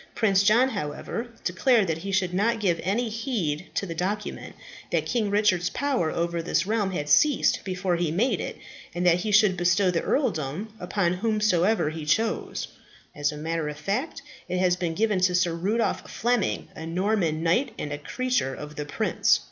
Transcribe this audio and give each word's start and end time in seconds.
Prince 0.15 0.41
John, 0.41 0.69
however, 0.69 1.27
declared 1.43 1.85
that 1.85 1.99
he 1.99 2.11
should 2.11 2.33
not 2.33 2.59
give 2.59 2.79
any 2.81 3.07
heed 3.07 3.69
to 3.75 3.85
the 3.85 3.93
document; 3.93 4.55
that 4.91 5.05
King 5.05 5.29
Richard's 5.29 5.69
power 5.69 6.09
over 6.09 6.41
this 6.41 6.65
realm 6.65 6.89
had 6.89 7.07
ceased 7.07 7.63
before 7.63 7.97
he 7.97 8.09
made 8.09 8.41
it; 8.41 8.57
and 8.95 9.05
that 9.05 9.17
he 9.19 9.31
should 9.31 9.55
bestow 9.55 9.91
the 9.91 10.01
earldom 10.01 10.73
upon 10.79 11.13
whomsoever 11.13 11.91
he 11.91 12.03
chose. 12.03 12.67
As 13.13 13.31
a 13.31 13.37
matter 13.37 13.69
of 13.69 13.77
fact, 13.77 14.23
it 14.49 14.57
has 14.57 14.75
been 14.75 14.95
given 14.95 15.19
to 15.19 15.35
Sir 15.35 15.53
Rudolph 15.53 16.09
Fleming, 16.09 16.69
a 16.75 16.87
Norman 16.87 17.43
knight 17.43 17.71
and 17.77 17.93
a 17.93 17.99
creature 17.99 18.55
of 18.55 18.77
the 18.77 18.85
prince. 18.85 19.39